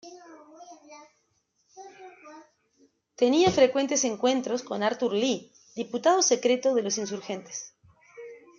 Tenía 3.21 3.51
frecuentes 3.51 4.03
encuentros 4.03 4.63
con 4.63 4.81
Arthur 4.81 5.13
Lee, 5.13 5.53
diputado 5.75 6.23
secreto 6.23 6.73
de 6.73 6.81
los 6.81 6.97
insurgentes. 6.97 7.75